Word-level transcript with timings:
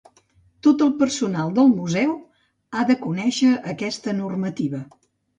Tot 0.67 0.79
el 0.83 0.87
personal 1.01 1.51
del 1.59 1.67
museu 1.73 2.15
ha 2.79 2.85
de 2.91 2.95
conèixer 3.01 3.51
aquesta 3.75 4.15
normativa. 4.23 4.81